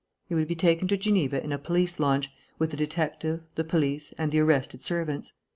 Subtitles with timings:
[0.25, 4.15] He would be taken to Geneva in a police launch, with the detective, the police,
[4.17, 5.33] and the arrested servants.